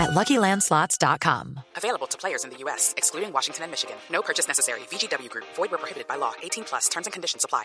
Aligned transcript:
at 0.00 0.10
LuckyLandSlots.com. 0.10 1.60
Available 1.76 2.06
to 2.08 2.16
players 2.18 2.44
in 2.44 2.50
the 2.50 2.56
U.S., 2.64 2.94
excluding 2.96 3.32
Washington 3.32 3.64
and 3.64 3.70
Michigan. 3.70 3.96
No 4.10 4.22
purchase 4.22 4.48
necessary. 4.48 4.80
VGW 4.90 5.28
Group. 5.28 5.46
Void 5.56 5.70
where 5.70 5.78
prohibited 5.78 6.08
by 6.08 6.16
law. 6.16 6.32
18 6.42 6.64
plus. 6.64 6.88
Terms 6.88 7.06
and 7.06 7.12
conditions 7.12 7.44
apply. 7.44 7.64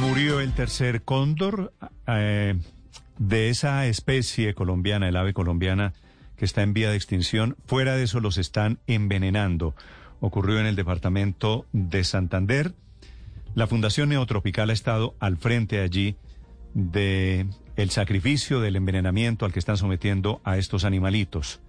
Murió 0.00 0.40
el 0.40 0.54
tercer 0.54 1.02
cóndor 1.02 1.72
eh, 2.06 2.54
de 3.18 3.48
esa 3.50 3.86
especie 3.86 4.54
colombiana, 4.54 5.08
el 5.08 5.16
ave 5.16 5.32
colombiana, 5.32 5.94
que 6.36 6.44
está 6.44 6.62
en 6.62 6.74
vía 6.74 6.90
de 6.90 6.96
extinción. 6.96 7.56
Fuera 7.66 7.96
de 7.96 8.04
eso 8.04 8.20
los 8.20 8.38
están 8.38 8.78
envenenando. 8.86 9.74
Ocurrió 10.20 10.60
en 10.60 10.66
el 10.66 10.76
departamento 10.76 11.66
de 11.72 12.04
Santander. 12.04 12.74
La 13.54 13.66
Fundación 13.66 14.10
Neotropical 14.10 14.70
ha 14.70 14.72
estado 14.72 15.14
al 15.18 15.38
frente 15.38 15.80
allí 15.80 16.16
de 16.74 17.46
el 17.76 17.90
sacrificio 17.90 18.60
del 18.60 18.76
envenenamiento 18.76 19.44
al 19.44 19.52
que 19.52 19.58
están 19.58 19.76
sometiendo 19.76 20.40
a 20.44 20.56
estos 20.56 20.84
animalitos. 20.84 21.60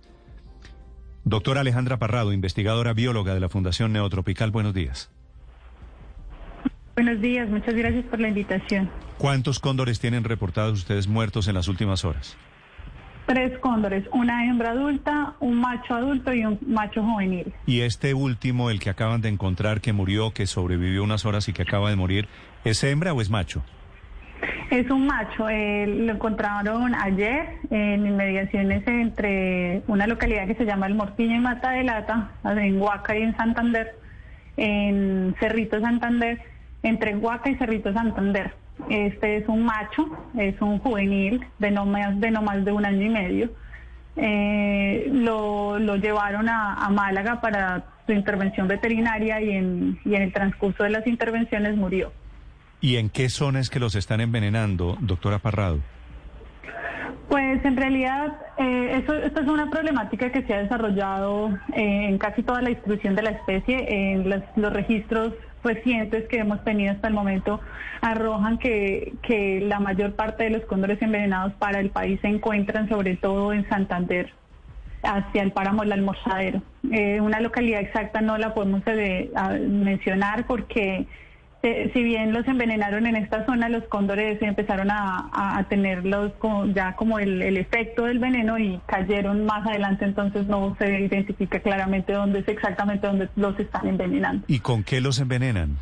Doctora 1.26 1.62
Alejandra 1.62 1.98
Parrado, 1.98 2.32
investigadora 2.32 2.94
bióloga 2.94 3.34
de 3.34 3.42
la 3.42 3.50
Fundación 3.50 3.92
Neotropical, 3.92 4.50
buenos 4.52 4.74
días. 4.74 5.12
Buenos 6.96 7.22
días, 7.22 7.50
muchas 7.50 7.76
gracias 7.76 8.06
por 8.06 8.20
la 8.20 8.30
invitación. 8.30 8.90
¿Cuántos 9.18 9.60
cóndores 9.60 10.00
tienen 10.00 10.24
reportados 10.24 10.80
ustedes 10.80 11.08
muertos 11.08 11.48
en 11.48 11.56
las 11.56 11.68
últimas 11.68 12.06
horas? 12.06 12.38
Tres 13.28 13.60
cóndores, 13.60 14.06
una 14.14 14.46
hembra 14.46 14.72
adulta, 14.72 15.36
un 15.42 15.60
macho 15.60 15.94
adulto 15.94 16.34
y 16.34 16.46
un 16.46 16.58
macho 16.66 17.04
juvenil. 17.04 17.54
Y 17.66 17.82
este 17.82 18.14
último, 18.14 18.70
el 18.70 18.80
que 18.80 18.90
acaban 18.90 19.20
de 19.20 19.28
encontrar 19.28 19.82
que 19.82 19.92
murió, 19.92 20.32
que 20.32 20.48
sobrevivió 20.48 21.04
unas 21.04 21.26
horas 21.26 21.50
y 21.50 21.54
que 21.54 21.64
acaba 21.64 21.90
de 21.90 21.98
morir, 21.98 22.30
¿es 22.64 22.82
hembra 22.86 23.14
o 23.14 23.22
es 23.22 23.30
macho? 23.30 23.64
Es 24.70 24.90
un 24.90 25.08
macho, 25.08 25.48
eh, 25.48 25.88
lo 25.88 26.12
encontraron 26.12 26.94
ayer 26.94 27.48
en 27.70 28.06
inmediaciones 28.06 28.86
entre 28.86 29.82
una 29.88 30.08
localidad 30.08 30.46
que 30.46 30.56
se 30.56 30.66
llama 30.66 30.88
El 30.88 30.96
Mortiño 30.96 31.38
y 31.38 31.40
Mata 31.40 31.72
de 31.72 31.86
Lata, 31.86 32.32
en 32.44 32.82
Huaca 32.82 33.18
y 33.18 33.22
en 33.22 33.38
Santander, 33.38 33.96
en 34.58 35.36
Cerrito 35.40 35.80
Santander, 35.80 36.42
entre 36.84 37.16
Huaca 37.16 37.50
y 37.50 37.56
Cerrito 37.56 37.94
Santander. 37.94 38.54
Este 38.90 39.38
es 39.38 39.48
un 39.48 39.64
macho, 39.64 40.10
es 40.38 40.62
un 40.62 40.80
juvenil 40.80 41.46
de 41.60 41.72
no 41.72 41.86
más 41.86 42.20
de, 42.20 42.30
no 42.30 42.42
más 42.42 42.66
de 42.66 42.74
un 42.74 42.86
año 42.86 43.06
y 43.06 43.10
medio. 43.10 43.50
Eh, 44.18 45.10
lo, 45.14 45.80
lo, 45.80 45.96
llevaron 45.96 46.50
a, 46.50 46.74
a, 46.74 46.90
Málaga 46.90 47.40
para 47.40 47.86
su 48.06 48.12
intervención 48.12 48.68
veterinaria 48.68 49.40
y 49.40 49.52
en, 49.52 50.00
y 50.04 50.16
en 50.16 50.24
el 50.24 50.34
transcurso 50.34 50.84
de 50.84 50.90
las 50.90 51.08
intervenciones 51.08 51.78
murió. 51.78 52.12
¿Y 52.80 52.98
en 52.98 53.10
qué 53.10 53.30
zonas 53.30 53.70
que 53.70 53.80
los 53.80 53.96
están 53.96 54.22
envenenando, 54.22 54.98
doctora 55.02 55.40
Parrado? 55.40 55.80
Pues 57.28 57.64
en 57.66 57.76
realidad 57.76 58.38
eh, 58.58 59.02
eso, 59.04 59.16
esto 59.16 59.42
es 59.42 59.48
una 59.48 59.70
problemática 59.70 60.32
que 60.32 60.44
se 60.44 60.54
ha 60.54 60.64
desarrollado 60.64 61.50
eh, 61.74 62.08
en 62.08 62.18
casi 62.18 62.42
toda 62.42 62.62
la 62.62 62.70
distribución 62.70 63.16
de 63.16 63.24
la 63.24 63.32
especie. 63.32 64.14
En 64.14 64.30
los, 64.30 64.44
los, 64.56 64.72
registros 64.72 65.34
recientes 65.64 66.28
que 66.30 66.38
hemos 66.38 66.64
tenido 66.64 66.94
hasta 66.94 67.08
el 67.08 67.14
momento 67.14 67.60
arrojan 68.02 68.58
que, 68.60 69.14
que 69.24 69.60
la 69.60 69.80
mayor 69.80 70.16
parte 70.16 70.46
de 70.46 70.52
los 70.52 70.66
cóndores 70.66 71.02
envenenados 71.02 71.54
para 71.54 71.80
el 71.80 71.90
país 71.90 72.20
se 72.22 72.28
encuentran 72.28 72.88
sobre 72.88 73.18
todo 73.18 73.52
en 73.52 73.68
Santander, 73.68 74.32
hacia 75.04 75.44
el 75.44 75.52
páramo 75.52 75.82
del 75.82 75.94
Almorzadero. 75.94 76.62
Eh, 76.92 77.20
una 77.20 77.42
localidad 77.42 77.82
exacta 77.82 78.22
no 78.22 78.38
la 78.38 78.54
podemos 78.54 78.86
de, 78.86 79.32
a, 79.36 79.50
mencionar 79.50 80.46
porque 80.48 81.08
eh, 81.64 81.90
si 81.94 82.04
bien 82.04 82.34
los 82.34 82.48
envenenaron 82.48 83.08
en 83.08 83.16
esta 83.16 83.46
zona, 83.46 83.68
los 83.68 83.84
cóndores 83.86 84.40
empezaron 84.42 84.92
a, 84.92 85.30
a, 85.34 85.64
tenerlos 85.64 86.32
ya 86.76 86.96
como 86.96 87.18
el, 87.18 87.42
el, 87.42 87.58
efecto 87.58 88.06
del 88.06 88.20
veneno 88.20 88.60
y 88.60 88.80
cayeron 88.86 89.46
más 89.46 89.66
adelante, 89.66 90.06
entonces 90.06 90.46
no 90.46 90.76
se 90.78 91.00
identifica 91.02 91.60
claramente 91.60 92.14
dónde 92.14 92.40
es 92.40 92.48
exactamente 92.48 93.08
dónde 93.08 93.30
los 93.36 93.60
están 93.60 93.88
envenenando. 93.88 94.46
¿Y 94.48 94.60
con 94.60 94.84
qué 94.84 95.02
los 95.02 95.20
envenenan? 95.20 95.78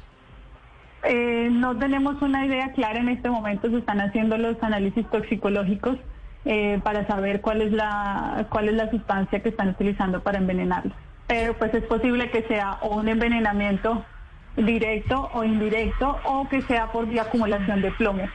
Eh, 1.03 1.49
no 1.51 1.77
tenemos 1.77 2.21
una 2.21 2.45
idea 2.45 2.71
clara 2.71 2.99
en 2.99 3.09
este 3.09 3.29
momento, 3.29 3.69
se 3.69 3.77
están 3.77 3.99
haciendo 3.99 4.37
los 4.37 4.61
análisis 4.63 5.05
toxicológicos 5.11 5.97
eh, 6.45 6.79
para 6.83 7.05
saber 7.05 7.41
cuál 7.41 7.61
es 7.61 7.71
la 7.71 8.47
cuál 8.49 8.69
es 8.69 8.75
la 8.75 8.89
sustancia 8.89 9.41
que 9.41 9.49
están 9.49 9.69
utilizando 9.69 10.23
para 10.23 10.37
envenenarlos. 10.37 10.93
Pero 11.27 11.53
pues 11.57 11.73
es 11.73 11.83
posible 11.83 12.31
que 12.31 12.43
sea 12.43 12.77
o 12.81 12.95
un 12.95 13.07
envenenamiento 13.07 14.05
directo 14.57 15.29
o 15.33 15.43
indirecto 15.43 16.17
o 16.25 16.47
que 16.49 16.61
sea 16.61 16.91
por 16.91 17.07
vía 17.07 17.23
acumulación 17.23 17.81
de 17.81 17.91
plomo. 17.91 18.27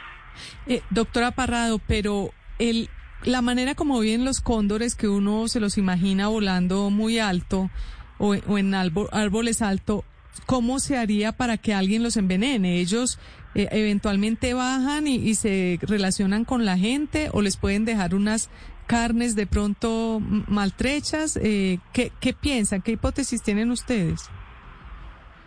Eh, 0.66 0.82
doctora 0.90 1.30
Parrado, 1.30 1.78
pero 1.86 2.30
el, 2.58 2.88
la 3.24 3.42
manera 3.42 3.74
como 3.74 4.00
viven 4.00 4.24
los 4.24 4.40
cóndores, 4.40 4.94
que 4.94 5.08
uno 5.08 5.48
se 5.48 5.60
los 5.60 5.78
imagina 5.78 6.28
volando 6.28 6.90
muy 6.90 7.18
alto 7.18 7.70
o, 8.18 8.34
o 8.46 8.58
en 8.58 8.74
árboles 8.74 9.62
altos, 9.62 10.04
¿cómo 10.46 10.78
se 10.78 10.96
haría 10.96 11.32
para 11.32 11.56
que 11.56 11.74
alguien 11.74 12.02
los 12.02 12.16
envenene? 12.16 12.78
¿Ellos 12.78 13.18
eh, 13.54 13.68
eventualmente 13.72 14.54
bajan 14.54 15.06
y, 15.06 15.16
y, 15.16 15.34
se 15.34 15.78
relacionan 15.82 16.44
con 16.44 16.64
la 16.64 16.78
gente 16.78 17.30
o 17.32 17.42
les 17.42 17.56
pueden 17.56 17.84
dejar 17.84 18.14
unas 18.14 18.48
carnes 18.86 19.36
de 19.36 19.46
pronto 19.46 20.20
maltrechas? 20.20 21.38
Eh, 21.42 21.78
¿qué, 21.92 22.12
¿Qué 22.20 22.32
piensan? 22.32 22.82
¿Qué 22.82 22.92
hipótesis 22.92 23.42
tienen 23.42 23.70
ustedes? 23.70 24.30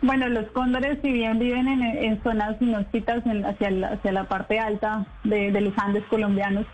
Bueno, 0.04 0.28
los 0.28 0.44
cóndores, 0.50 0.98
si 1.00 1.10
bien 1.10 1.38
viven 1.38 1.66
en, 1.66 1.82
en 1.82 2.22
zonas 2.22 2.60
inhóspitas 2.60 3.24
hacia, 3.24 3.70
la, 3.70 3.88
hacia 3.88 4.12
la 4.12 4.24
parte 4.24 4.58
alta 4.58 5.06
de, 5.24 5.58
los 5.62 5.72
Andes 5.78 6.04
colombianos, 6.10 6.66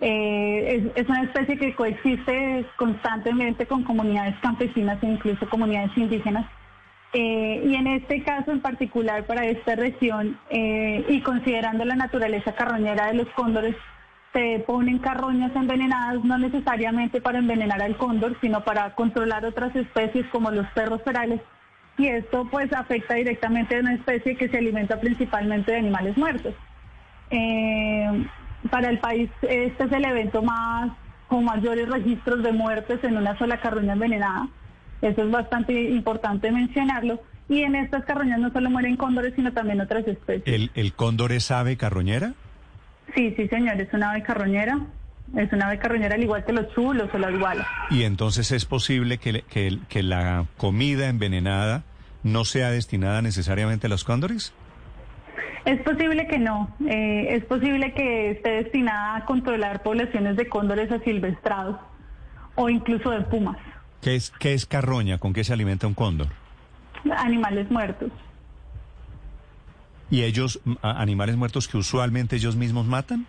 eh, 0.00 0.90
es, 0.94 1.04
es, 1.04 1.06
una 1.06 1.24
especie 1.24 1.58
que 1.58 1.74
coexiste 1.74 2.64
constantemente 2.76 3.66
con 3.66 3.84
comunidades 3.84 4.36
campesinas 4.40 5.02
e 5.02 5.06
incluso 5.06 5.46
comunidades 5.50 5.90
indígenas. 5.98 6.46
Eh, 7.12 7.62
y 7.66 7.74
en 7.74 7.88
este 7.88 8.22
caso 8.22 8.52
en 8.52 8.62
particular 8.62 9.26
para 9.26 9.44
esta 9.44 9.76
región, 9.76 10.38
eh, 10.48 11.04
y 11.10 11.20
considerando 11.20 11.84
la 11.84 11.94
naturaleza 11.94 12.54
carroñera 12.54 13.08
de 13.08 13.14
los 13.14 13.28
cóndores, 13.34 13.76
se 14.32 14.64
ponen 14.66 14.98
carroñas 14.98 15.54
envenenadas 15.54 16.24
no 16.24 16.38
necesariamente 16.38 17.20
para 17.20 17.38
envenenar 17.40 17.82
al 17.82 17.98
cóndor, 17.98 18.38
sino 18.40 18.64
para 18.64 18.94
controlar 18.94 19.44
otras 19.44 19.76
especies 19.76 20.24
como 20.28 20.50
los 20.50 20.66
perros 20.68 21.02
ferales 21.02 21.42
y 21.98 22.08
esto 22.08 22.46
pues 22.50 22.72
afecta 22.72 23.14
directamente 23.14 23.76
a 23.76 23.80
una 23.80 23.94
especie 23.94 24.36
que 24.36 24.48
se 24.48 24.58
alimenta 24.58 25.00
principalmente 25.00 25.72
de 25.72 25.78
animales 25.78 26.16
muertos. 26.16 26.54
Eh, 27.30 28.26
para 28.70 28.90
el 28.90 28.98
país 28.98 29.30
este 29.42 29.84
es 29.84 29.92
el 29.92 30.04
evento 30.04 30.42
más 30.42 30.92
con 31.28 31.44
mayores 31.44 31.88
registros 31.88 32.42
de 32.42 32.52
muertes 32.52 33.02
en 33.04 33.16
una 33.16 33.36
sola 33.38 33.60
carroña 33.60 33.94
envenenada. 33.94 34.48
Eso 35.00 35.22
es 35.22 35.30
bastante 35.30 35.72
importante 35.72 36.50
mencionarlo. 36.52 37.20
Y 37.48 37.62
en 37.62 37.74
estas 37.74 38.04
carroñas 38.04 38.38
no 38.38 38.50
solo 38.52 38.70
mueren 38.70 38.96
cóndores, 38.96 39.34
sino 39.34 39.52
también 39.52 39.80
otras 39.80 40.06
especies. 40.06 40.42
¿El, 40.46 40.70
el 40.74 40.92
cóndor 40.92 41.32
es 41.32 41.50
ave 41.50 41.76
carroñera? 41.76 42.34
Sí, 43.14 43.34
sí, 43.36 43.48
señor, 43.48 43.80
es 43.80 43.92
una 43.92 44.10
ave 44.10 44.22
carroñera. 44.22 44.78
Es 45.36 45.52
una 45.52 45.66
ave 45.66 45.78
carroñera 45.78 46.14
al 46.14 46.22
igual 46.22 46.44
que 46.44 46.52
los 46.52 46.72
chulos 46.74 47.08
o 47.12 47.18
las 47.18 47.32
igualas. 47.32 47.66
¿Y 47.90 48.02
entonces 48.02 48.52
es 48.52 48.66
posible 48.66 49.18
que, 49.18 49.42
que, 49.42 49.78
que 49.88 50.02
la 50.02 50.44
comida 50.58 51.08
envenenada 51.08 51.84
no 52.22 52.44
sea 52.44 52.70
destinada 52.70 53.22
necesariamente 53.22 53.86
a 53.86 53.90
los 53.90 54.04
cóndores? 54.04 54.52
Es 55.64 55.80
posible 55.82 56.26
que 56.26 56.38
no. 56.38 56.74
Eh, 56.88 57.28
es 57.30 57.44
posible 57.44 57.94
que 57.94 58.32
esté 58.32 58.50
destinada 58.50 59.16
a 59.16 59.24
controlar 59.24 59.82
poblaciones 59.82 60.36
de 60.36 60.48
cóndores 60.48 60.90
asilvestrados 60.90 61.76
o 62.56 62.68
incluso 62.68 63.10
de 63.10 63.22
pumas. 63.22 63.56
¿Qué 64.00 64.16
es, 64.16 64.32
qué 64.38 64.54
es 64.54 64.66
carroña? 64.66 65.18
¿Con 65.18 65.32
qué 65.32 65.44
se 65.44 65.52
alimenta 65.52 65.86
un 65.86 65.94
cóndor? 65.94 66.28
Animales 67.16 67.70
muertos. 67.70 68.10
¿Y 70.10 70.24
ellos, 70.24 70.60
animales 70.82 71.36
muertos 71.36 71.68
que 71.68 71.78
usualmente 71.78 72.36
ellos 72.36 72.56
mismos 72.56 72.86
matan? 72.86 73.26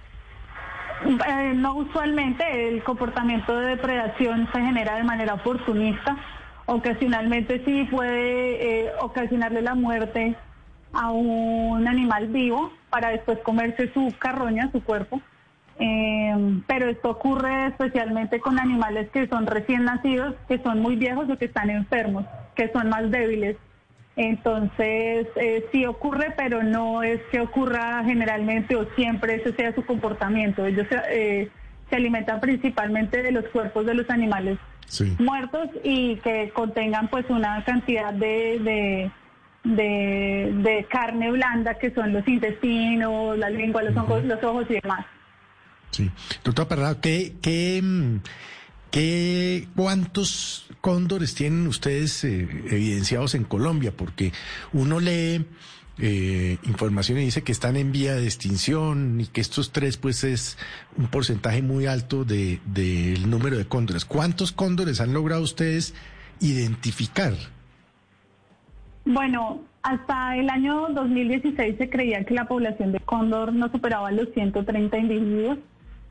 Eh, 1.06 1.54
no 1.56 1.76
usualmente, 1.76 2.70
el 2.70 2.84
comportamiento 2.84 3.58
de 3.60 3.76
depredación 3.76 4.48
se 4.54 4.62
genera 4.62 4.96
de 4.96 5.04
manera 5.04 5.34
oportunista. 5.34 6.18
Ocasionalmente 6.66 7.64
sí 7.66 7.88
puede 7.92 8.86
eh, 8.86 8.92
ocasionarle 9.02 9.62
la 9.62 9.76
muerte 9.76 10.36
a 10.94 11.12
un 11.12 11.88
animal 11.88 12.28
vivo 12.28 12.72
para 12.90 13.10
después 13.10 13.40
comerse 13.40 13.92
su 13.94 14.14
carroña, 14.18 14.72
su 14.72 14.82
cuerpo. 14.84 15.22
Eh, 15.80 16.62
pero 16.68 16.88
esto 16.88 17.10
ocurre 17.10 17.68
especialmente 17.68 18.40
con 18.40 18.60
animales 18.60 19.10
que 19.10 19.28
son 19.28 19.48
recién 19.48 19.86
nacidos, 19.86 20.36
que 20.48 20.60
son 20.60 20.80
muy 20.80 20.96
viejos 20.96 21.30
o 21.30 21.38
que 21.38 21.46
están 21.46 21.70
enfermos, 21.70 22.26
que 22.56 22.72
son 22.72 22.90
más 22.90 23.10
débiles 23.10 23.58
Entonces, 24.16 25.28
eh, 25.36 25.66
sí 25.72 25.86
ocurre, 25.86 26.34
pero 26.38 26.62
no 26.62 27.02
es 27.02 27.20
que 27.32 27.40
ocurra 27.40 28.04
generalmente 28.06 28.76
o 28.76 28.88
siempre 28.96 29.36
ese 29.36 29.54
sea 29.54 29.74
su 29.74 29.84
comportamiento. 29.86 30.66
Ellos 30.66 30.86
eh, 31.10 31.50
se 31.90 31.96
alimentan 31.96 32.40
principalmente 32.40 33.24
de 33.24 33.32
los 33.32 33.46
cuerpos 33.46 33.86
de 33.86 33.96
los 33.96 34.10
animales 34.10 34.60
muertos 35.18 35.70
y 35.84 36.18
que 36.18 36.52
contengan 36.54 37.08
pues 37.08 37.26
una 37.30 37.64
cantidad 37.64 38.14
de, 38.14 39.10
de, 39.64 40.88
carne 40.90 41.32
blanda 41.32 41.76
que 41.76 41.92
son 41.92 42.14
los 42.14 42.28
intestinos, 42.28 43.38
la 43.38 43.50
lengua, 43.50 43.82
los, 43.82 43.96
ojos, 43.98 44.24
los 44.26 44.44
ojos 44.44 44.66
y 44.70 44.74
demás. 44.76 45.06
Sí. 45.90 46.12
Doctor 46.44 46.68
Parrado, 46.68 47.02
¿qué, 47.02 47.34
qué, 47.42 47.82
qué, 48.94 49.68
cuántos 49.76 50.68
cóndores 50.80 51.34
tienen 51.34 51.66
ustedes 51.68 52.24
eh, 52.24 52.48
evidenciados 52.70 53.34
en 53.34 53.44
Colombia? 53.44 53.92
Porque 53.92 54.32
uno 54.72 55.00
lee 55.00 55.46
eh, 55.98 56.58
información 56.64 57.18
y 57.18 57.26
dice 57.26 57.42
que 57.42 57.52
están 57.52 57.76
en 57.76 57.92
vía 57.92 58.14
de 58.14 58.26
extinción 58.26 59.20
y 59.20 59.26
que 59.26 59.42
estos 59.42 59.72
tres 59.72 59.98
pues 59.98 60.24
es 60.24 60.60
un 60.96 61.08
porcentaje 61.08 61.64
muy 61.64 61.88
alto 61.88 62.24
del 62.24 62.62
de, 62.66 63.18
número 63.26 63.58
de 63.58 63.66
cóndores. 63.66 64.06
¿Cuántos 64.06 64.52
cóndores 64.52 65.02
han 65.02 65.12
logrado 65.12 65.42
ustedes 65.42 65.96
identificar? 66.40 67.34
Bueno, 69.06 69.64
hasta 69.82 70.38
el 70.38 70.52
año 70.52 70.90
2016 70.90 71.78
se 71.80 71.90
creía 71.90 72.24
que 72.26 72.36
la 72.36 72.48
población 72.48 72.92
de 72.92 73.00
cóndor 73.00 73.54
no 73.54 73.72
superaba 73.72 74.12
los 74.12 74.30
130 74.34 74.98
individuos, 75.00 75.58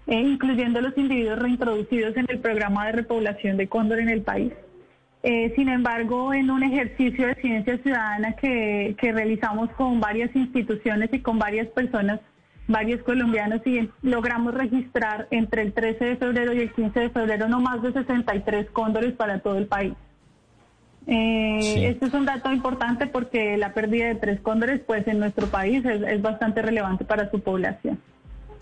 eh, 0.07 0.21
incluyendo 0.21 0.81
los 0.81 0.97
individuos 0.97 1.39
reintroducidos 1.39 2.17
en 2.17 2.27
el 2.29 2.41
programa 2.41 2.87
de 2.87 2.93
repoblación 2.93 3.57
de 3.57 3.69
cóndor 3.69 4.01
en 4.01 4.09
el 4.09 4.23
país. 4.23 4.53
Eh, 5.23 5.53
sin 5.55 5.69
embargo, 5.69 6.35
en 6.35 6.51
un 6.51 6.65
ejercicio 6.65 7.29
de 7.29 7.37
ciencia 7.37 7.79
ciudadana 7.79 8.33
que, 8.33 8.97
realizamos 9.01 9.71
con 9.71 10.01
varias 10.01 10.35
instituciones 10.35 11.11
y 11.13 11.21
con 11.21 11.39
varias 11.39 11.69
personas, 11.69 12.21
varios 12.67 13.03
colombianos, 13.03 13.65
y 13.65 13.89
logramos 14.03 14.53
registrar 14.55 15.29
entre 15.31 15.63
el 15.63 15.73
13 15.73 16.05
de 16.05 16.17
febrero 16.17 16.53
y 16.53 16.61
el 16.61 16.73
15 16.73 16.99
de 16.99 17.11
febrero 17.11 17.49
no 17.49 17.61
más 17.61 17.81
de 17.83 17.93
63 17.93 18.71
cóndores 18.71 19.13
para 19.13 19.39
todo 19.39 19.59
el 19.59 19.67
país. 19.67 19.95
Eh, 21.07 21.89
Este 21.89 22.07
es 22.07 22.15
un 22.15 22.25
dato 22.25 22.53
importante 22.53 23.07
porque 23.07 23.57
la 23.57 23.75
pérdida 23.75 24.07
de 24.07 24.15
tres 24.17 24.41
cóndores, 24.41 24.81
pues 24.87 25.07
en 25.07 25.19
nuestro 25.21 25.47
país 25.47 25.85
es, 25.85 26.23
bastante 26.23 26.63
relevante 26.63 27.05
para 27.05 27.31
su 27.31 27.41
población. 27.41 28.01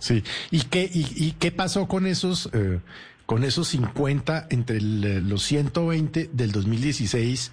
Sí, 0.00 0.25
¿y 0.50 0.62
qué, 0.62 0.91
y, 0.93 1.32
qué 1.38 1.52
pasó 1.52 1.87
con 1.87 2.06
esos 2.06 2.50
eh, 2.52 2.81
con 3.26 3.44
esos 3.44 3.69
50 3.69 4.49
entre 4.50 4.79
eh, 4.79 4.81
los 5.23 5.43
120 5.44 6.31
del 6.32 6.50
2016 6.50 7.52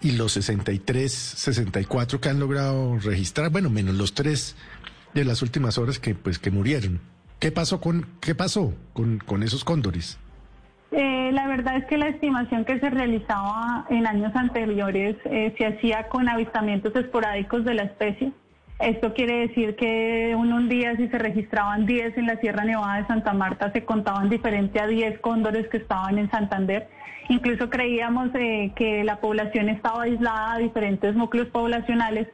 y 0.00 0.12
los 0.12 0.32
63, 0.32 1.12
64 1.12 2.20
que 2.20 2.28
han 2.28 2.40
logrado 2.40 2.98
registrar, 2.98 3.50
bueno, 3.50 3.70
menos 3.70 3.94
los 3.94 4.14
tres 4.14 4.56
de 5.14 5.24
las 5.24 5.42
últimas 5.42 5.78
horas 5.78 6.00
que 6.00 6.14
pues 6.14 6.38
que 6.40 6.50
murieron. 6.50 7.00
¿Qué 7.38 7.52
pasó 7.52 7.80
con 7.80 8.06
qué 8.20 8.34
pasó 8.34 8.74
con, 8.94 9.18
con 9.18 9.42
esos 9.42 9.64
cóndores? 9.64 10.18
Eh, 10.92 11.30
la 11.32 11.46
verdad 11.46 11.76
es 11.76 11.86
que 11.86 11.96
la 11.96 12.08
estimación 12.08 12.64
que 12.64 12.78
se 12.78 12.90
realizaba 12.90 13.86
en 13.88 14.06
años 14.06 14.34
anteriores 14.34 15.16
eh, 15.24 15.54
se 15.56 15.66
hacía 15.66 16.08
con 16.08 16.28
avistamientos 16.28 16.94
esporádicos 16.96 17.64
de 17.64 17.74
la 17.74 17.84
especie. 17.84 18.32
Esto 18.80 19.14
quiere 19.14 19.46
decir 19.46 19.76
que 19.76 20.32
en 20.32 20.38
un 20.38 20.68
día 20.68 20.96
si 20.96 21.08
se 21.08 21.18
registraban 21.18 21.86
10 21.86 22.18
en 22.18 22.26
la 22.26 22.36
Sierra 22.36 22.64
Nevada 22.64 22.96
de 22.96 23.06
Santa 23.06 23.32
Marta, 23.32 23.70
se 23.72 23.84
contaban 23.84 24.28
diferente 24.28 24.80
a 24.80 24.88
10 24.88 25.20
cóndores 25.20 25.68
que 25.68 25.76
estaban 25.76 26.18
en 26.18 26.30
Santander. 26.30 26.88
Incluso 27.28 27.70
creíamos 27.70 28.30
eh, 28.34 28.72
que 28.74 29.04
la 29.04 29.20
población 29.20 29.68
estaba 29.68 30.02
aislada 30.02 30.54
a 30.54 30.58
diferentes 30.58 31.14
núcleos 31.14 31.48
poblacionales, 31.48 32.26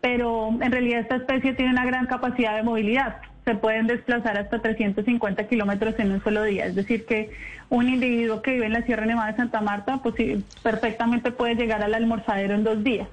pero 0.00 0.50
en 0.60 0.70
realidad 0.70 1.00
esta 1.00 1.16
especie 1.16 1.54
tiene 1.54 1.72
una 1.72 1.84
gran 1.84 2.06
capacidad 2.06 2.54
de 2.54 2.62
movilidad. 2.62 3.16
Se 3.44 3.56
pueden 3.56 3.86
desplazar 3.88 4.38
hasta 4.38 4.60
350 4.60 5.48
kilómetros 5.48 5.98
en 5.98 6.12
un 6.12 6.22
solo 6.22 6.44
día. 6.44 6.66
Es 6.66 6.76
decir, 6.76 7.06
que 7.06 7.30
un 7.70 7.88
individuo 7.88 8.40
que 8.42 8.52
vive 8.52 8.66
en 8.66 8.74
la 8.74 8.82
Sierra 8.82 9.06
Nevada 9.06 9.32
de 9.32 9.36
Santa 9.36 9.60
Marta 9.60 9.98
pues, 10.02 10.14
perfectamente 10.62 11.32
puede 11.32 11.56
llegar 11.56 11.82
al 11.82 11.94
almorzadero 11.94 12.54
en 12.54 12.62
dos 12.62 12.84
días. 12.84 13.08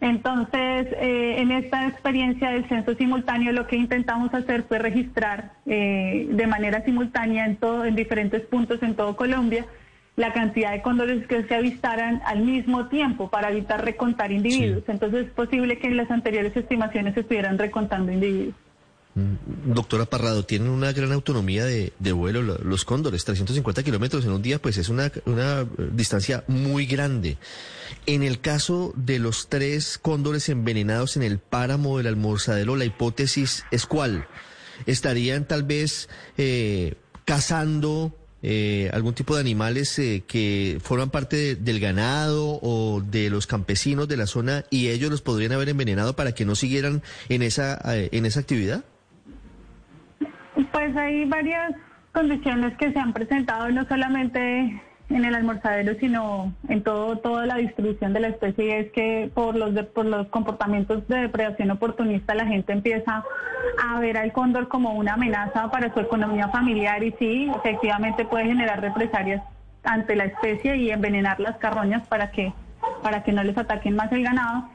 Entonces, 0.00 0.86
eh, 1.00 1.36
en 1.38 1.50
esta 1.50 1.88
experiencia 1.88 2.50
del 2.50 2.68
censo 2.68 2.94
simultáneo, 2.94 3.52
lo 3.52 3.66
que 3.66 3.76
intentamos 3.76 4.32
hacer 4.32 4.62
fue 4.62 4.78
registrar 4.78 5.52
eh, 5.66 6.28
de 6.30 6.46
manera 6.46 6.84
simultánea 6.84 7.46
en, 7.46 7.56
todo, 7.56 7.84
en 7.84 7.96
diferentes 7.96 8.42
puntos 8.42 8.82
en 8.82 8.94
todo 8.94 9.16
Colombia 9.16 9.66
la 10.14 10.32
cantidad 10.32 10.72
de 10.72 10.82
cóndores 10.82 11.26
que 11.28 11.44
se 11.44 11.54
avistaran 11.54 12.20
al 12.26 12.40
mismo 12.40 12.88
tiempo 12.88 13.30
para 13.30 13.50
evitar 13.50 13.84
recontar 13.84 14.32
individuos. 14.32 14.82
Entonces, 14.88 15.26
es 15.26 15.32
posible 15.32 15.78
que 15.78 15.86
en 15.86 15.96
las 15.96 16.10
anteriores 16.10 16.56
estimaciones 16.56 17.14
se 17.14 17.20
estuvieran 17.20 17.56
recontando 17.56 18.10
individuos. 18.10 18.56
Mm, 19.18 19.72
doctora 19.74 20.04
Parrado, 20.06 20.44
tienen 20.44 20.68
una 20.68 20.92
gran 20.92 21.10
autonomía 21.12 21.64
de, 21.64 22.12
vuelo 22.12 22.42
los 22.42 22.84
cóndores, 22.84 23.24
350 23.24 23.82
kilómetros 23.82 24.24
en 24.24 24.30
un 24.30 24.42
día, 24.42 24.62
pues 24.62 24.78
es 24.78 24.88
una, 24.88 25.10
una 25.26 25.66
distancia 25.92 26.44
muy 26.46 26.86
grande. 26.86 27.36
En 28.06 28.22
el 28.22 28.40
caso 28.40 28.92
de 28.96 29.18
los 29.18 29.48
tres 29.48 29.98
cóndores 29.98 30.48
envenenados 30.48 31.16
en 31.16 31.24
el 31.24 31.38
páramo 31.38 31.98
del 31.98 32.06
almorzadero, 32.06 32.76
la 32.76 32.84
hipótesis 32.84 33.64
es 33.70 33.86
cuál? 33.86 34.28
¿Estarían 34.86 35.46
tal 35.46 35.64
vez 35.64 36.08
eh, 36.36 36.94
cazando 37.24 38.14
eh, 38.42 38.88
algún 38.92 39.14
tipo 39.14 39.34
de 39.34 39.40
animales 39.40 39.98
eh, 39.98 40.22
que 40.28 40.78
forman 40.80 41.10
parte 41.10 41.56
del 41.56 41.80
ganado 41.80 42.60
o 42.62 43.02
de 43.04 43.30
los 43.30 43.48
campesinos 43.48 44.06
de 44.06 44.16
la 44.16 44.28
zona 44.28 44.64
y 44.70 44.88
ellos 44.88 45.10
los 45.10 45.22
podrían 45.22 45.52
haber 45.52 45.70
envenenado 45.70 46.14
para 46.14 46.32
que 46.32 46.44
no 46.44 46.54
siguieran 46.54 47.02
en 47.28 47.42
esa, 47.42 47.80
en 47.84 48.24
esa 48.26 48.38
actividad? 48.38 48.84
Pues 50.72 50.96
hay 50.96 51.24
varias 51.24 51.72
condiciones 52.12 52.76
que 52.76 52.92
se 52.92 52.98
han 52.98 53.12
presentado, 53.12 53.70
no 53.70 53.86
solamente 53.86 54.80
en 55.10 55.24
el 55.24 55.34
almorzadero, 55.34 55.94
sino 55.98 56.52
en 56.68 56.82
todo 56.82 57.16
toda 57.18 57.46
la 57.46 57.56
distribución 57.56 58.12
de 58.12 58.20
la 58.20 58.28
especie, 58.28 58.64
y 58.66 58.70
es 58.70 58.92
que 58.92 59.30
por 59.32 59.56
los, 59.56 59.72
por 59.86 60.04
los 60.04 60.26
comportamientos 60.28 61.06
de 61.08 61.20
depredación 61.22 61.70
oportunista 61.70 62.34
la 62.34 62.46
gente 62.46 62.72
empieza 62.72 63.24
a 63.82 64.00
ver 64.00 64.18
al 64.18 64.32
cóndor 64.32 64.68
como 64.68 64.92
una 64.92 65.14
amenaza 65.14 65.70
para 65.70 65.92
su 65.94 66.00
economía 66.00 66.48
familiar 66.48 67.02
y 67.02 67.14
sí, 67.18 67.50
efectivamente 67.56 68.26
puede 68.26 68.46
generar 68.46 68.80
represalias 68.80 69.42
ante 69.84 70.16
la 70.16 70.24
especie 70.24 70.76
y 70.76 70.90
envenenar 70.90 71.40
las 71.40 71.56
carroñas 71.56 72.06
para 72.08 72.30
que, 72.30 72.52
para 73.02 73.22
que 73.22 73.32
no 73.32 73.42
les 73.42 73.56
ataquen 73.56 73.96
más 73.96 74.12
el 74.12 74.22
ganado. 74.22 74.68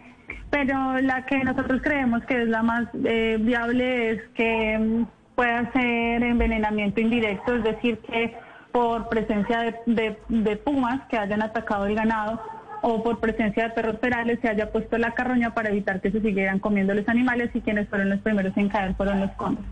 Pero 0.49 0.99
la 1.01 1.25
que 1.25 1.43
nosotros 1.43 1.81
creemos 1.81 2.23
que 2.25 2.43
es 2.43 2.47
la 2.47 2.63
más 2.63 2.87
eh, 3.03 3.37
viable 3.39 4.11
es 4.11 4.21
que 4.35 4.77
mm, 4.79 5.05
pueda 5.35 5.71
ser 5.71 6.23
envenenamiento 6.23 7.01
indirecto, 7.01 7.55
es 7.55 7.63
decir, 7.63 7.99
que 7.99 8.35
por 8.71 9.07
presencia 9.07 9.75
de, 9.85 10.55
pumas 10.57 11.01
que 11.07 11.17
hayan 11.17 11.41
atacado 11.41 11.85
el 11.85 11.95
ganado 11.95 12.41
o 12.81 13.03
por 13.03 13.19
presencia 13.19 13.63
de 13.63 13.69
perros 13.69 13.97
perales 13.97 14.39
se 14.41 14.49
haya 14.49 14.71
puesto 14.71 14.97
la 14.97 15.11
carroña 15.11 15.53
para 15.53 15.69
evitar 15.69 16.01
que 16.01 16.11
se 16.11 16.21
siguieran 16.21 16.59
comiendo 16.59 16.93
los 16.93 17.07
animales 17.07 17.51
y 17.53 17.61
quienes 17.61 17.87
fueron 17.87 18.09
los 18.09 18.19
primeros 18.19 18.55
en 18.57 18.69
caer 18.69 18.95
fueron 18.95 19.21
los 19.21 19.31
condes. 19.31 19.63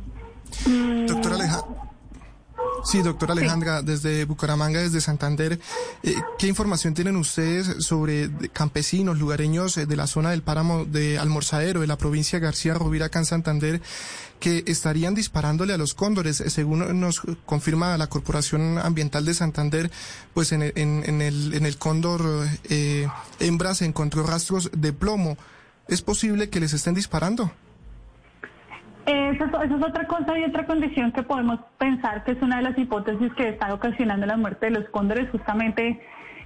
Doctora 1.07 1.35
Alejandra. 1.35 1.90
Sí, 2.83 3.01
doctora 3.03 3.33
Alejandra, 3.33 3.83
desde 3.83 4.25
Bucaramanga, 4.25 4.81
desde 4.81 5.01
Santander, 5.01 5.59
eh, 6.01 6.15
¿qué 6.39 6.47
información 6.47 6.95
tienen 6.95 7.15
ustedes 7.15 7.85
sobre 7.85 8.31
campesinos, 8.53 9.19
lugareños 9.19 9.77
eh, 9.77 9.85
de 9.85 9.95
la 9.95 10.07
zona 10.07 10.31
del 10.31 10.41
páramo 10.41 10.85
de 10.85 11.19
Almorzadero, 11.19 11.81
de 11.81 11.87
la 11.87 11.97
provincia 11.97 12.39
de 12.39 12.45
García 12.45 12.73
Rovira, 12.73 13.05
acá 13.05 13.19
en 13.19 13.25
Santander, 13.25 13.81
que 14.39 14.63
estarían 14.65 15.13
disparándole 15.13 15.73
a 15.73 15.77
los 15.77 15.93
cóndores? 15.93 16.41
Eh, 16.41 16.49
según 16.49 16.99
nos 16.99 17.21
confirma 17.45 17.95
la 17.97 18.07
Corporación 18.07 18.79
Ambiental 18.79 19.25
de 19.25 19.35
Santander, 19.35 19.91
pues 20.33 20.51
en, 20.51 20.63
en, 20.63 21.21
el, 21.21 21.53
en 21.53 21.65
el 21.67 21.77
cóndor 21.77 22.47
hembra 23.39 23.75
se 23.75 23.85
encontró 23.85 24.23
rastros 24.23 24.71
de 24.75 24.91
plomo. 24.91 25.37
¿Es 25.87 26.01
posible 26.01 26.49
que 26.49 26.59
les 26.59 26.73
estén 26.73 26.95
disparando? 26.95 27.51
Esa, 29.05 29.45
es 29.63 29.71
otra 29.71 30.05
cosa 30.05 30.37
y 30.37 30.43
otra 30.43 30.65
condición 30.65 31.11
que 31.11 31.23
podemos 31.23 31.59
pensar 31.77 32.23
que 32.23 32.33
es 32.33 32.41
una 32.41 32.57
de 32.57 32.63
las 32.63 32.77
hipótesis 32.77 33.33
que 33.33 33.49
está 33.49 33.73
ocasionando 33.73 34.25
la 34.25 34.37
muerte 34.37 34.67
de 34.67 34.79
los 34.79 34.89
cóndores. 34.89 35.29
Justamente 35.31 35.99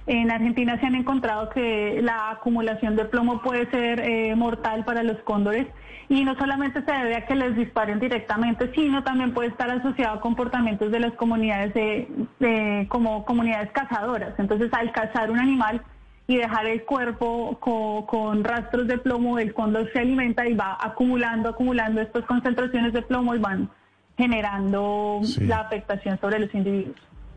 en 0.06 0.30
Argentina 0.30 0.78
se 0.80 0.86
han 0.86 0.94
encontrado 0.94 1.50
que 1.50 2.00
la 2.02 2.30
acumulación 2.30 2.96
de 2.96 3.04
plomo 3.06 3.42
puede 3.42 3.68
ser 3.70 4.00
eh, 4.00 4.34
mortal 4.36 4.84
para 4.84 5.02
los 5.02 5.18
cóndores 5.22 5.66
y 6.08 6.24
no 6.24 6.36
solamente 6.36 6.84
se 6.84 6.92
debe 6.92 7.16
a 7.16 7.26
que 7.26 7.34
les 7.34 7.56
disparen 7.56 7.98
directamente, 7.98 8.72
sino 8.74 9.02
también 9.02 9.34
puede 9.34 9.48
estar 9.48 9.68
asociado 9.70 10.18
a 10.18 10.20
comportamientos 10.20 10.92
de 10.92 11.00
las 11.00 11.12
comunidades 11.14 11.74
de, 11.74 12.86
como 12.88 13.24
comunidades 13.24 13.70
cazadoras. 13.72 14.38
Entonces, 14.38 14.72
al 14.72 14.92
cazar 14.92 15.30
un 15.30 15.40
animal, 15.40 15.82
y 16.28 16.36
dejar 16.36 16.66
el 16.66 16.84
cuerpo 16.84 17.58
con, 17.60 18.42
rastros 18.42 18.88
de 18.88 18.98
plomo, 18.98 19.38
el 19.38 19.54
cóndor 19.54 19.90
se 19.92 20.00
alimenta 20.00 20.46
y 20.48 20.54
va 20.54 20.76
acumulando, 20.80 21.50
acumulando 21.50 22.00
estas 22.00 22.24
concentraciones 22.24 22.92
de 22.92 23.02
plomo 23.02 23.34
y 23.34 23.38
van 23.38 23.70
generando 24.16 25.20
la 25.40 25.60
afectación 25.60 26.18
sobre 26.20 26.40
los 26.40 26.52
individuos. 26.54 26.96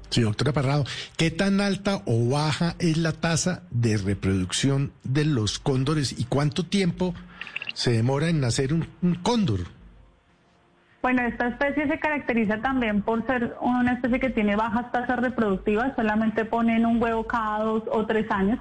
Sí, 0.10 0.22
doctora 0.22 0.54
Parrado, 0.54 0.86
¿qué 1.18 1.30
tan 1.30 1.62
alta 1.62 2.02
o 2.06 2.30
baja 2.30 2.76
es 2.80 2.98
la 2.98 3.12
tasa 3.12 3.62
de 3.70 3.98
reproducción 3.98 4.92
de 5.04 5.26
los 5.26 5.60
cóndores 5.60 6.20
y 6.20 6.24
cuánto 6.24 6.66
tiempo 6.66 7.14
se 7.76 7.92
demora 7.92 8.30
en 8.30 8.40
nacer 8.40 8.74
un, 8.74 8.88
un 9.04 9.16
cóndor? 9.16 9.60
Bueno, 11.04 11.22
esta 11.22 11.48
especie 11.48 11.88
se 11.88 12.00
caracteriza 12.00 12.58
también 12.58 13.04
por 13.04 13.26
ser 13.28 13.56
una 13.62 13.94
especie 13.94 14.20
que 14.20 14.30
tiene 14.32 14.56
bajas 14.56 14.92
tasas 14.92 15.20
reproductivas, 15.20 15.96
solamente 15.96 16.44
ponen 16.44 16.86
un 16.86 17.02
huevo 17.02 17.26
cada 17.28 17.64
dos 17.64 17.84
o 17.92 18.06
tres 18.06 18.30
años. 18.32 18.60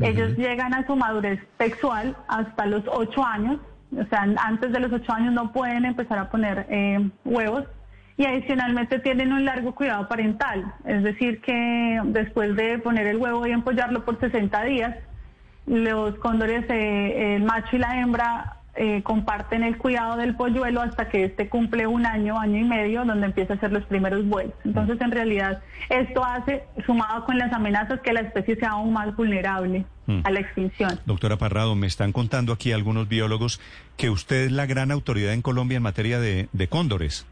Ellos 0.00 0.36
llegan 0.36 0.74
a 0.74 0.86
su 0.86 0.96
madurez 0.96 1.40
sexual 1.58 2.16
hasta 2.28 2.66
los 2.66 2.82
ocho 2.86 3.24
años, 3.24 3.58
o 3.92 4.04
sea, 4.06 4.26
antes 4.44 4.72
de 4.72 4.80
los 4.80 4.92
ocho 4.92 5.12
años 5.12 5.32
no 5.34 5.52
pueden 5.52 5.84
empezar 5.84 6.18
a 6.18 6.30
poner 6.30 6.66
eh, 6.70 7.10
huevos 7.24 7.64
y 8.16 8.26
adicionalmente 8.26 8.98
tienen 8.98 9.32
un 9.32 9.44
largo 9.44 9.74
cuidado 9.74 10.06
parental, 10.08 10.74
es 10.84 11.02
decir, 11.02 11.40
que 11.40 12.00
después 12.04 12.54
de 12.54 12.78
poner 12.78 13.06
el 13.06 13.16
huevo 13.16 13.46
y 13.46 13.50
empollarlo 13.50 14.04
por 14.04 14.20
60 14.20 14.62
días, 14.64 14.96
los 15.66 16.14
cóndores, 16.16 16.64
eh, 16.68 17.36
el 17.36 17.44
macho 17.44 17.76
y 17.76 17.78
la 17.78 18.00
hembra, 18.00 18.59
eh, 18.76 19.02
comparten 19.02 19.62
el 19.62 19.76
cuidado 19.78 20.16
del 20.16 20.36
polluelo 20.36 20.80
hasta 20.80 21.08
que 21.08 21.24
éste 21.24 21.48
cumple 21.48 21.86
un 21.86 22.06
año, 22.06 22.38
año 22.38 22.58
y 22.58 22.64
medio, 22.64 23.04
donde 23.04 23.26
empieza 23.26 23.54
a 23.54 23.56
hacer 23.56 23.72
los 23.72 23.84
primeros 23.84 24.26
vuelos. 24.26 24.54
Entonces, 24.64 25.00
en 25.00 25.10
realidad, 25.10 25.62
esto 25.88 26.24
hace, 26.24 26.64
sumado 26.86 27.24
con 27.24 27.38
las 27.38 27.52
amenazas, 27.52 28.00
que 28.00 28.12
la 28.12 28.20
especie 28.20 28.56
sea 28.56 28.70
aún 28.70 28.92
más 28.92 29.14
vulnerable 29.16 29.84
Mm. 30.10 30.20
a 30.24 30.30
la 30.30 30.40
extinción. 30.40 30.98
Doctora 31.06 31.36
Parrado, 31.36 31.76
me 31.76 31.86
están 31.86 32.12
contando 32.12 32.52
aquí 32.52 32.72
algunos 32.72 33.08
biólogos 33.08 33.60
que 33.96 34.10
usted 34.10 34.46
es 34.46 34.52
la 34.52 34.66
gran 34.66 34.90
autoridad 34.90 35.32
en 35.32 35.42
Colombia 35.42 35.76
en 35.76 35.82
materia 35.82 36.18
de, 36.18 36.48
de 36.52 36.68
cóndores. 36.68 37.26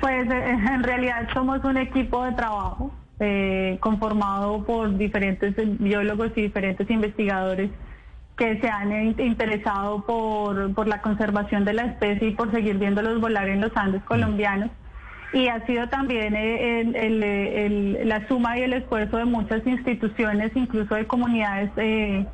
Pues 0.00 0.30
eh, 0.30 0.50
en 0.74 0.82
realidad 0.82 1.28
somos 1.34 1.62
un 1.64 1.76
equipo 1.76 2.24
de 2.24 2.32
trabajo 2.32 2.94
eh, 3.18 3.76
conformado 3.80 4.64
por 4.64 4.96
diferentes 4.96 5.54
biólogos 5.78 6.30
y 6.36 6.42
diferentes 6.42 6.88
investigadores 6.90 7.70
que 8.40 8.58
se 8.58 8.70
han 8.70 8.90
interesado 9.20 10.02
por, 10.06 10.72
por 10.72 10.88
la 10.88 11.02
conservación 11.02 11.66
de 11.66 11.74
la 11.74 11.82
especie 11.84 12.28
y 12.28 12.30
por 12.34 12.50
seguir 12.50 12.78
viéndolos 12.78 13.20
volar 13.20 13.46
en 13.50 13.60
los 13.60 13.76
Andes 13.76 14.02
colombianos. 14.04 14.70
Y 15.34 15.48
ha 15.48 15.64
sido 15.66 15.88
también 15.90 16.34
eh, 16.34 16.80
el- 16.80 16.96
el- 16.96 17.22
el- 17.22 18.08
la 18.08 18.26
suma 18.28 18.56
y 18.58 18.62
el 18.62 18.72
esfuerzo 18.72 19.18
de 19.18 19.26
muchas 19.26 19.64
instituciones, 19.66 20.52
incluso 20.54 20.94
de 20.94 21.06
comunidades, 21.06 21.70
eh, 21.76 22.24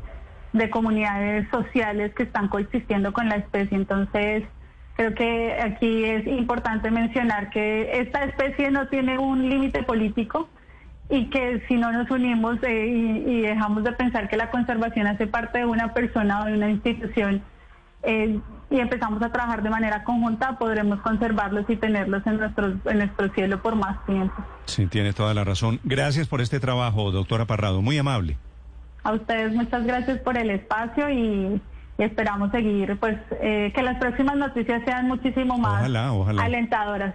de 0.52 0.70
comunidades 0.70 1.48
sociales 1.50 2.14
que 2.14 2.22
están 2.22 2.46
coexistiendo 2.46 3.12
con 3.12 3.28
la 3.28 3.36
especie. 3.36 3.76
Entonces, 3.76 4.44
creo 4.94 5.12
que 5.12 5.56
aquí 5.60 6.04
es 6.04 6.24
importante 6.28 6.88
mencionar 6.92 7.50
que 7.50 7.98
esta 8.00 8.22
especie 8.22 8.70
no 8.70 8.86
tiene 8.86 9.18
un 9.18 9.48
límite 9.48 9.82
político 9.82 10.48
y 11.08 11.26
que 11.30 11.62
si 11.68 11.74
no 11.76 11.92
nos 11.92 12.10
unimos 12.10 12.58
eh, 12.62 12.86
y, 12.88 13.30
y 13.30 13.40
dejamos 13.42 13.84
de 13.84 13.92
pensar 13.92 14.28
que 14.28 14.36
la 14.36 14.50
conservación 14.50 15.06
hace 15.06 15.26
parte 15.26 15.58
de 15.58 15.64
una 15.66 15.94
persona 15.94 16.42
o 16.42 16.46
de 16.46 16.54
una 16.54 16.68
institución 16.70 17.42
eh, 18.02 18.38
y 18.70 18.80
empezamos 18.80 19.22
a 19.22 19.30
trabajar 19.30 19.62
de 19.62 19.70
manera 19.70 20.02
conjunta, 20.02 20.58
podremos 20.58 21.00
conservarlos 21.00 21.64
y 21.68 21.76
tenerlos 21.76 22.26
en 22.26 22.38
nuestro, 22.38 22.66
en 22.84 22.98
nuestro 22.98 23.28
cielo 23.34 23.62
por 23.62 23.76
más 23.76 24.04
tiempo. 24.06 24.34
Sí, 24.64 24.86
tiene 24.86 25.12
toda 25.12 25.32
la 25.34 25.44
razón. 25.44 25.78
Gracias 25.84 26.26
por 26.26 26.40
este 26.40 26.58
trabajo, 26.58 27.12
doctora 27.12 27.44
Parrado. 27.44 27.82
Muy 27.82 27.96
amable. 27.98 28.36
A 29.04 29.12
ustedes 29.12 29.54
muchas 29.54 29.84
gracias 29.86 30.18
por 30.18 30.36
el 30.36 30.50
espacio 30.50 31.08
y, 31.08 31.60
y 31.98 32.02
esperamos 32.02 32.50
seguir, 32.50 32.96
pues 32.98 33.16
eh, 33.40 33.72
que 33.72 33.82
las 33.82 33.98
próximas 33.98 34.34
noticias 34.36 34.82
sean 34.84 35.06
muchísimo 35.06 35.56
más 35.58 35.80
Ojalá, 35.82 36.12
ojalá. 36.12 36.42
alentadoras. 36.44 37.14